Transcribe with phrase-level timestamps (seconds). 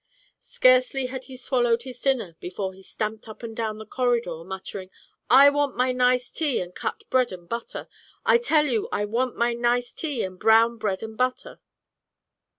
[0.39, 4.89] Scarcely had he swallowed his dinner before he stamped up and down the corridor muttering,
[5.29, 7.87] "I want my nice tea and cut bread and butter.
[8.25, 11.59] I tell you I want my nice tea and brown bread and butter."